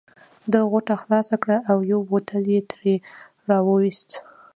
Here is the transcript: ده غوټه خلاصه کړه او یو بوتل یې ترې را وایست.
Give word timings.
ده 0.51 0.59
غوټه 0.71 0.95
خلاصه 1.01 1.35
کړه 1.43 1.57
او 1.71 1.77
یو 1.91 1.99
بوتل 2.09 2.43
یې 2.53 2.59
ترې 2.69 2.95
را 3.47 3.59
وایست. 3.67 4.09